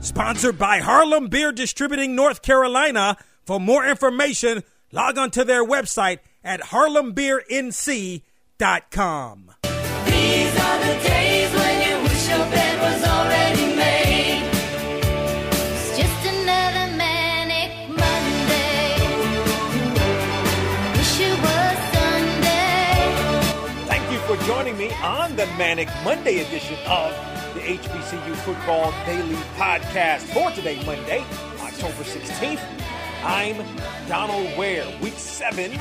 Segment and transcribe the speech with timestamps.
[0.00, 3.18] Sponsored by Harlem Beer Distributing North Carolina.
[3.44, 9.50] For more information, log on to their website at harlembeernc.com.
[9.62, 14.48] These are the days when you wish your bed was already made.
[15.52, 18.96] It's just another manic Monday.
[20.96, 23.12] Wish it was Sunday.
[23.86, 27.12] Thank you for joining me on the Manic Monday edition of
[27.60, 31.22] the HBCU Football Daily Podcast for today, Monday,
[31.60, 32.60] October 16th.
[33.22, 33.56] I'm
[34.08, 35.72] Donal Ware, week seven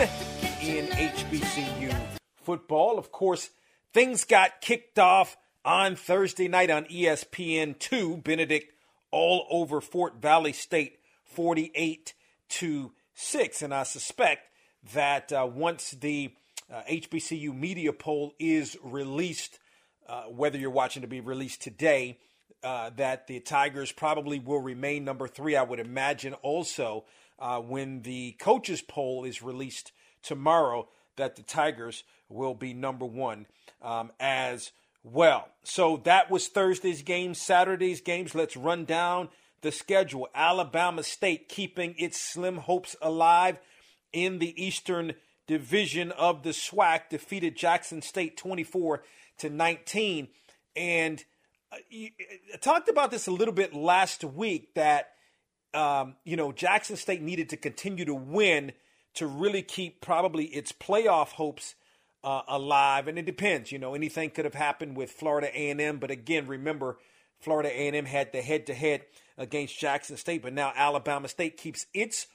[0.61, 1.95] in HBCU
[2.35, 2.97] football.
[2.97, 3.49] Of course,
[3.93, 8.23] things got kicked off on Thursday night on E ESPN2.
[8.23, 8.73] Benedict
[9.11, 12.13] all over Fort Valley State, 48
[12.49, 13.61] to 6.
[13.61, 14.49] And I suspect
[14.93, 16.33] that uh, once the
[16.71, 19.59] uh, HBCU media poll is released,
[20.09, 22.17] uh, whether you're watching to be released today,
[22.63, 25.55] uh, that the Tigers probably will remain number three.
[25.55, 27.05] I would imagine also
[27.37, 29.91] uh, when the coaches poll is released
[30.23, 33.45] tomorrow, that the Tigers will be number one
[33.81, 34.71] um, as
[35.03, 35.47] well.
[35.63, 38.35] So that was Thursday's game, Saturday's games.
[38.35, 39.29] Let's run down
[39.61, 40.27] the schedule.
[40.33, 43.59] Alabama State keeping its slim hopes alive
[44.11, 45.13] in the Eastern
[45.47, 49.03] Division of the SWAC, defeated Jackson State 24
[49.39, 50.27] to 19.
[50.75, 51.23] And
[51.71, 55.11] uh, I talked about this a little bit last week that
[55.73, 58.71] um, you know Jackson State needed to continue to win
[59.15, 61.75] to really keep probably its playoff hopes
[62.23, 63.07] uh, alive.
[63.07, 65.97] And it depends, you know, anything could have happened with Florida A&M.
[65.97, 66.97] But again, remember,
[67.39, 69.05] Florida A&M had the head-to-head
[69.37, 72.27] against Jackson State, but now Alabama State keeps its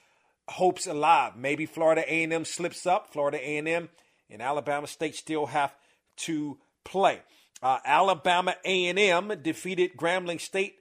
[0.48, 1.36] hopes alive.
[1.36, 3.12] Maybe Florida A&M slips up.
[3.12, 3.88] Florida A&M
[4.30, 5.74] and Alabama State still have
[6.16, 7.22] to play.
[7.62, 10.76] Uh, Alabama A&M defeated Grambling State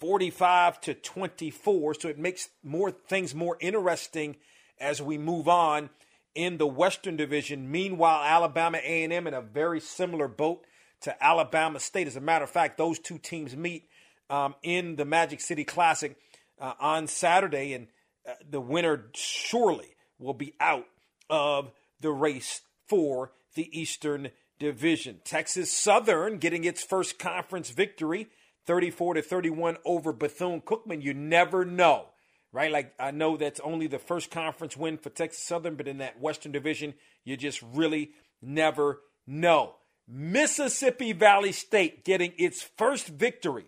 [0.00, 4.36] 45 to 24 so it makes more things more interesting
[4.78, 5.88] as we move on
[6.34, 7.70] in the western division.
[7.70, 10.66] Meanwhile alabama a&m in a very similar boat
[11.02, 12.06] to alabama state.
[12.06, 13.88] As a matter of fact those two teams meet
[14.28, 16.16] um, in the magic city classic
[16.60, 17.72] uh, on saturday.
[17.72, 17.86] And
[18.28, 20.86] uh, the winner surely will be out
[21.30, 28.28] of the race for the eastern division texas southern getting its first conference victory
[28.66, 31.02] 34 to 31 over Bethune Cookman.
[31.02, 32.06] You never know,
[32.52, 32.70] right?
[32.70, 36.20] Like I know that's only the first conference win for Texas Southern, but in that
[36.20, 36.94] Western Division,
[37.24, 39.76] you just really never know.
[40.06, 43.66] Mississippi Valley State getting its first victory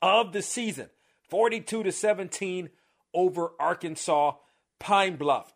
[0.00, 0.88] of the season,
[1.28, 2.70] 42 to 17
[3.12, 4.32] over Arkansas
[4.78, 5.52] Pine Bluff.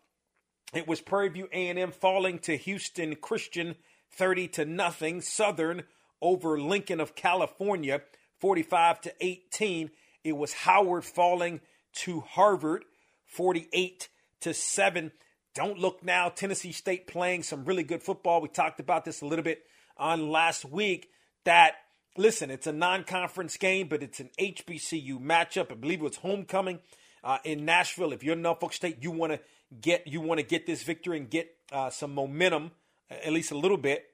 [0.73, 3.75] It was Prairie View A&M falling to Houston Christian
[4.11, 5.21] 30 to nothing.
[5.21, 5.83] Southern
[6.21, 8.01] over Lincoln of California
[8.39, 9.91] 45 to 18.
[10.23, 11.61] It was Howard falling
[11.93, 12.85] to Harvard
[13.25, 14.09] 48
[14.41, 15.11] to 7.
[15.55, 16.29] Don't look now.
[16.29, 18.41] Tennessee State playing some really good football.
[18.41, 19.63] We talked about this a little bit
[19.97, 21.09] on last week
[21.45, 21.75] that
[22.17, 25.71] listen, it's a non-conference game, but it's an HBCU matchup.
[25.71, 26.79] I believe it was homecoming
[27.23, 28.13] uh, in Nashville.
[28.13, 29.39] If you're Norfolk State, you want to
[29.81, 32.71] get you want to get this victory and get uh, some momentum,
[33.09, 34.05] at least a little bit,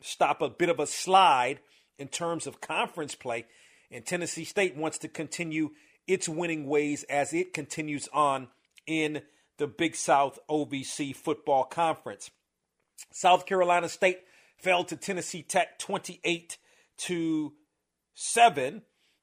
[0.00, 1.60] stop a bit of a slide
[1.98, 3.46] in terms of conference play.
[3.90, 5.70] And Tennessee State wants to continue
[6.06, 8.48] its winning ways as it continues on
[8.86, 9.22] in
[9.58, 12.30] the Big South OVC football conference.
[13.12, 14.20] South Carolina State
[14.56, 16.58] fell to Tennessee Tech 28
[16.98, 17.52] to
[18.14, 18.82] 7.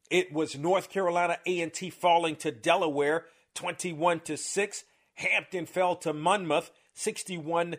[0.09, 3.25] It was North Carolina A&T falling to Delaware
[3.55, 4.83] 21 to 6.
[5.15, 7.75] Hampton fell to Monmouth 61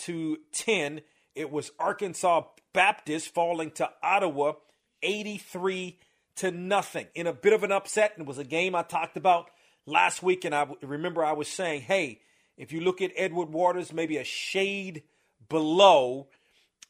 [0.00, 1.00] to 10.
[1.34, 2.42] It was Arkansas
[2.72, 4.52] Baptist falling to Ottawa
[5.02, 5.98] 83
[6.36, 8.12] to nothing in a bit of an upset.
[8.14, 9.50] And it was a game I talked about
[9.86, 10.44] last week.
[10.44, 12.20] And I remember I was saying, hey,
[12.56, 15.02] if you look at Edward Waters, maybe a shade
[15.48, 16.28] below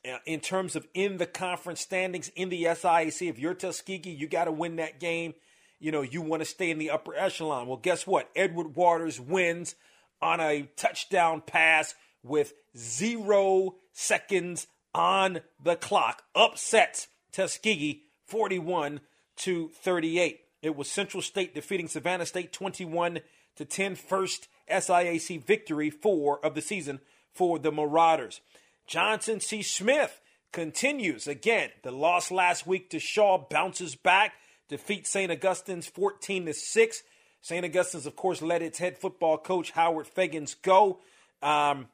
[0.09, 3.29] uh, in terms of in the conference standings in the SIAC.
[3.29, 5.35] If you're Tuskegee, you got to win that game.
[5.79, 7.67] You know, you want to stay in the upper echelon.
[7.67, 8.31] Well, guess what?
[8.37, 9.75] Edward Waters wins
[10.21, 16.22] on a touchdown pass with zero seconds on the clock.
[16.34, 19.00] Upsets Tuskegee 41
[19.37, 20.40] to 38.
[20.62, 23.20] It was Central State defeating Savannah State 21
[23.56, 27.00] to 10, first SIAC victory for of the season
[27.32, 28.40] for the Marauders.
[28.87, 29.62] Johnson C.
[29.62, 30.20] Smith
[30.52, 31.70] continues again.
[31.82, 34.34] The loss last week to Shaw bounces back,
[34.69, 35.31] defeats St.
[35.31, 37.02] Augustine's 14 to 6.
[37.43, 37.64] St.
[37.64, 40.99] Augustine's, of course, let its head football coach Howard Feggins go
[41.43, 41.88] um,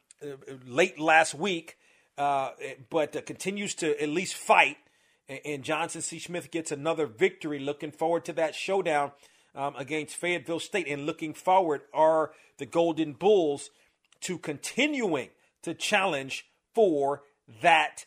[0.66, 1.76] late last week,
[2.18, 2.50] uh,
[2.90, 4.78] but uh, continues to at least fight.
[5.44, 6.20] And Johnson C.
[6.20, 7.58] Smith gets another victory.
[7.58, 9.10] Looking forward to that showdown
[9.56, 10.86] um, against Fayetteville State.
[10.88, 13.70] And looking forward are the Golden Bulls
[14.20, 15.30] to continuing
[15.62, 17.22] to challenge for
[17.62, 18.06] that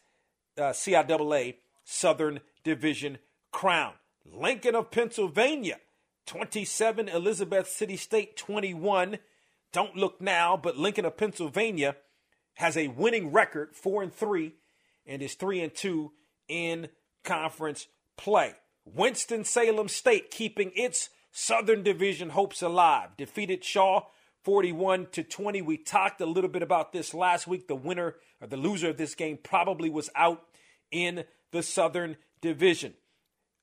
[0.58, 3.18] uh, CIAA Southern Division
[3.52, 3.94] crown.
[4.26, 5.78] Lincoln of Pennsylvania,
[6.26, 9.18] 27, Elizabeth City State 21.
[9.71, 11.95] Don't look now, but Lincoln of Pennsylvania
[12.56, 14.54] has a winning record, 4 and 3,
[15.06, 16.12] and is 3 and 2
[16.48, 16.89] in
[17.24, 17.88] conference
[18.18, 18.54] play.
[18.86, 23.10] Winston-Salem State keeping its Southern Division hopes alive.
[23.18, 24.07] Defeated Shaw
[24.44, 25.62] 41 to 20.
[25.62, 27.68] We talked a little bit about this last week.
[27.68, 30.44] The winner or the loser of this game probably was out
[30.92, 32.94] in the Southern Division.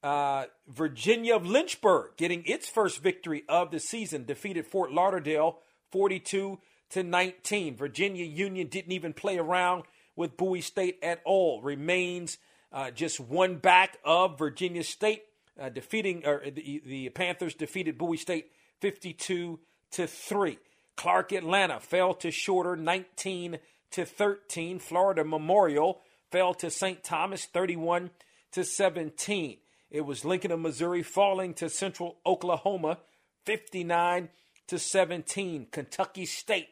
[0.03, 5.59] Uh, Virginia of Lynchburg getting its first victory of the season, defeated Fort Lauderdale
[5.93, 6.59] 42
[6.91, 7.77] to 19.
[7.77, 9.85] Virginia Union didn't even play around
[10.15, 11.61] with Bowie State at all.
[11.63, 12.39] Remains
[12.73, 15.23] uh, just one back of Virginia State,
[15.61, 18.51] uh, defeating or the, the Panthers defeated Bowie State
[18.81, 19.59] 52
[19.93, 20.59] to 3.
[20.97, 23.59] Clark Atlanta fell to shorter 19
[23.93, 24.79] to 13.
[24.79, 26.01] Florida Memorial
[26.31, 27.05] fell to St.
[27.05, 28.11] Thomas 31
[28.53, 29.59] to 17.
[29.91, 32.99] It was Lincoln of Missouri falling to Central Oklahoma
[33.45, 34.29] 59
[34.69, 35.69] to 17.
[35.71, 36.69] Kentucky State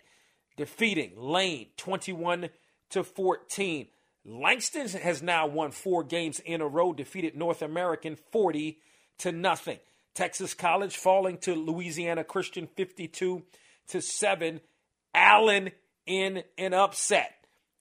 [0.57, 2.51] defeating Lane 21
[2.91, 3.89] to 14.
[4.25, 8.79] Langston has now won four games in a row, defeated North American 40
[9.19, 9.79] to nothing.
[10.15, 13.43] Texas College falling to Louisiana Christian 52
[13.89, 14.61] to 7.
[15.15, 15.71] Allen
[16.07, 17.33] in an upset.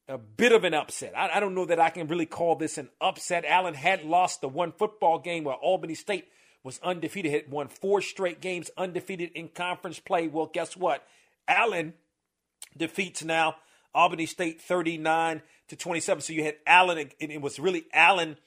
[0.07, 1.13] A bit of an upset.
[1.17, 3.45] I, I, don't know that I can really call this an upset.
[3.45, 6.27] Allen had lost the one football game where Albany State
[6.63, 10.27] was undefeated, had won four straight games undefeated in conference play.
[10.27, 11.05] Well, guess what?
[11.47, 11.93] Allen
[12.77, 13.55] defeats now
[13.93, 16.21] Albany State 39 to 27.
[16.21, 18.37] So you had Allen, and it was really Allen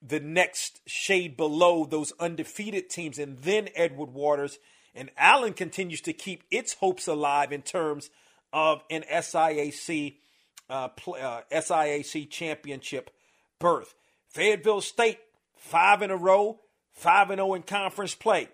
[0.00, 4.58] the next shade below those undefeated teams, and then Edward Waters.
[4.94, 8.10] And Allen continues to keep its hopes alive in terms
[8.52, 10.16] of an SIAC
[10.70, 13.10] uh, uh, SIAC championship
[13.58, 13.94] berth.
[14.28, 15.18] Fayetteville State
[15.56, 16.60] five in a row,
[16.96, 18.48] five and zero oh in conference play.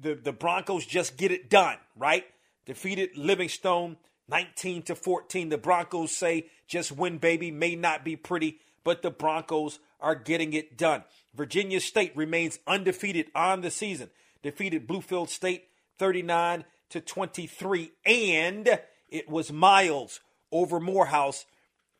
[0.00, 2.24] The the Broncos just get it done, right?
[2.66, 3.96] Defeated Livingstone
[4.28, 5.48] 19 to 14.
[5.50, 7.50] The Broncos say just win, baby.
[7.50, 11.04] May not be pretty, but the Broncos are getting it done.
[11.34, 14.10] Virginia State remains undefeated on the season.
[14.42, 15.68] Defeated Bluefield State
[15.98, 20.20] 39 to 23 and it was Miles
[20.50, 21.44] over Morehouse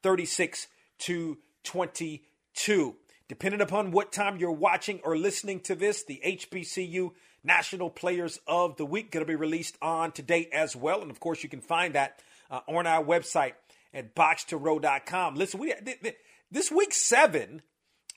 [0.03, 0.67] 36
[0.99, 2.97] to 22.
[3.32, 7.12] Depending upon what time you're watching or listening to this, the HBCU
[7.43, 11.00] National Players of the Week going to be released on today as well.
[11.00, 12.20] And of course, you can find that
[12.50, 13.55] uh, on our website
[13.94, 15.37] at boxtorow.com.
[15.37, 15.73] Listen, we
[16.50, 17.62] this week seven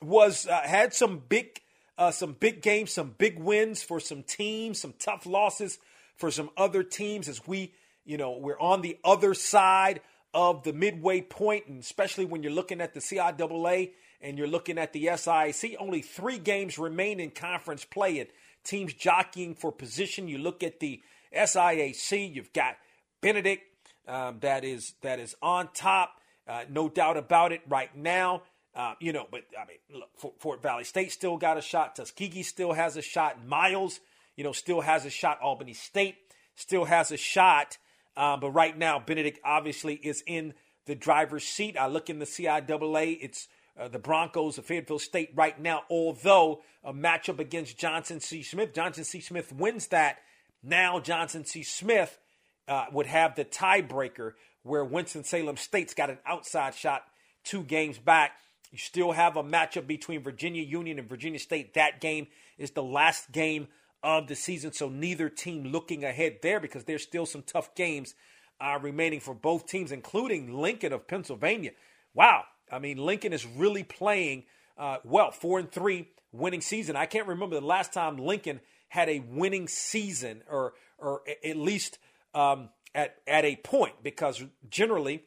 [0.01, 1.61] was uh, had some big
[1.97, 5.79] uh, some big games, some big wins for some teams, some tough losses
[6.17, 10.01] for some other teams as we, you know, we're on the other side
[10.33, 13.91] of the midway point, and especially when you're looking at the CIAA
[14.21, 18.29] and you're looking at the SIAC, only three games remain in conference play and
[18.63, 20.27] teams jockeying for position.
[20.27, 21.01] You look at the
[21.33, 22.77] SIAC, you've got
[23.21, 23.63] Benedict
[24.07, 26.11] um, that is that is on top,
[26.47, 28.43] uh, no doubt about it right now.
[28.75, 31.95] Uh, you know, but I mean, look, Fort Valley State still got a shot.
[31.95, 33.45] Tuskegee still has a shot.
[33.45, 33.99] Miles,
[34.35, 35.39] you know, still has a shot.
[35.41, 36.15] Albany State
[36.55, 37.77] still has a shot.
[38.17, 40.53] Uh, but right now, Benedict obviously is in
[40.85, 41.77] the driver's seat.
[41.77, 43.17] I look in the CIAA.
[43.21, 43.47] It's
[43.79, 48.43] uh, the Broncos of Fayetteville State right now, although a matchup against Johnson C.
[48.43, 48.73] Smith.
[48.73, 49.19] Johnson C.
[49.19, 50.19] Smith wins that.
[50.63, 51.63] Now Johnson C.
[51.63, 52.19] Smith
[52.67, 57.03] uh, would have the tiebreaker where Winston-Salem State's got an outside shot
[57.43, 58.31] two games back.
[58.71, 61.75] You still have a matchup between Virginia Union and Virginia State.
[61.75, 62.27] That game
[62.57, 63.67] is the last game
[64.01, 68.15] of the season, so neither team looking ahead there because there's still some tough games
[68.59, 71.71] uh, remaining for both teams, including Lincoln of Pennsylvania.
[72.13, 74.43] Wow, I mean Lincoln is really playing
[74.77, 76.95] uh, well, four and three winning season.
[76.95, 81.97] I can't remember the last time Lincoln had a winning season, or or at least
[82.33, 85.23] um, at at a point, because generally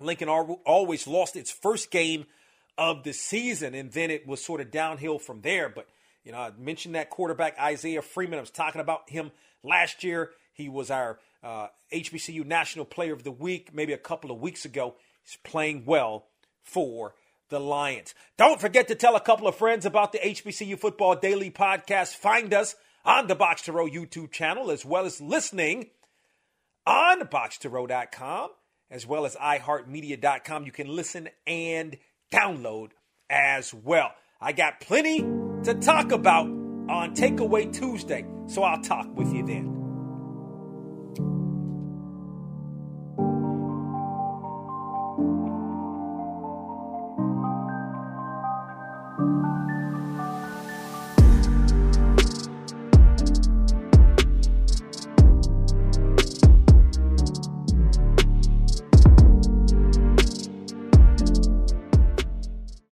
[0.00, 2.26] Lincoln always lost its first game
[2.78, 5.68] of the season, and then it was sort of downhill from there.
[5.68, 5.88] But
[6.24, 8.38] You know, I mentioned that quarterback Isaiah Freeman.
[8.38, 9.30] I was talking about him
[9.62, 10.30] last year.
[10.52, 14.64] He was our uh, HBCU National Player of the Week maybe a couple of weeks
[14.64, 14.96] ago.
[15.22, 16.26] He's playing well
[16.66, 17.14] for
[17.48, 18.14] the Lions.
[18.36, 22.16] Don't forget to tell a couple of friends about the HBCU Football Daily Podcast.
[22.16, 25.90] Find us on the Box to Row YouTube channel as well as listening
[26.86, 28.50] on boxtorow.com
[28.90, 30.64] as well as iHeartMedia.com.
[30.64, 31.96] You can listen and
[32.32, 32.90] download
[33.30, 34.12] as well.
[34.40, 39.75] I got plenty to talk about on Takeaway Tuesday, so I'll talk with you then.